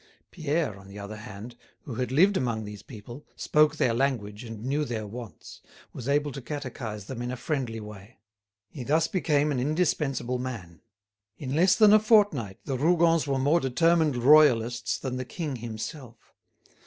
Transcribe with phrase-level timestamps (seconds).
[0.31, 4.65] Pierre, on the other hand, who had lived among these people, spoke their language and
[4.65, 5.61] knew their wants,
[5.93, 8.17] was able to catechise them in a friendly way.
[8.71, 10.81] He thus became an indispensable man.
[11.37, 16.33] In less than a fortnight the Rougons were more determined royalists than the king himself.